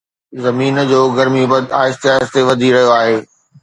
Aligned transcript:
زمين 0.43 0.75
جو 0.89 0.99
گرمي 1.17 1.43
پد 1.51 1.65
آهستي 1.81 2.07
آهستي 2.15 2.41
وڌي 2.49 2.69
رهيو 2.75 2.91
آهي 3.01 3.17